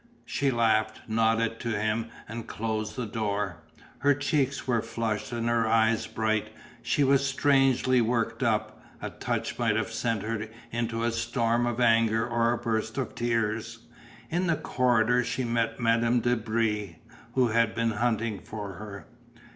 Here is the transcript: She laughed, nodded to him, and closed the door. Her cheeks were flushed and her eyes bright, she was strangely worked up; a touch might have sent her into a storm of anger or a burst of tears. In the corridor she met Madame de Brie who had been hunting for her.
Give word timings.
She 0.25 0.49
laughed, 0.49 1.01
nodded 1.07 1.59
to 1.59 1.79
him, 1.79 2.09
and 2.27 2.47
closed 2.47 2.95
the 2.95 3.05
door. 3.05 3.57
Her 3.99 4.15
cheeks 4.15 4.65
were 4.65 4.81
flushed 4.81 5.31
and 5.31 5.47
her 5.47 5.67
eyes 5.67 6.07
bright, 6.07 6.49
she 6.81 7.03
was 7.03 7.23
strangely 7.23 8.01
worked 8.01 8.41
up; 8.41 8.81
a 8.99 9.11
touch 9.11 9.59
might 9.59 9.75
have 9.75 9.91
sent 9.91 10.23
her 10.23 10.47
into 10.71 11.03
a 11.03 11.11
storm 11.11 11.67
of 11.67 11.79
anger 11.79 12.27
or 12.27 12.51
a 12.51 12.57
burst 12.57 12.97
of 12.97 13.13
tears. 13.13 13.85
In 14.31 14.47
the 14.47 14.55
corridor 14.57 15.23
she 15.23 15.43
met 15.43 15.79
Madame 15.79 16.21
de 16.21 16.35
Brie 16.35 16.97
who 17.35 17.49
had 17.49 17.75
been 17.75 17.91
hunting 17.91 18.39
for 18.39 18.73
her. 18.73 19.05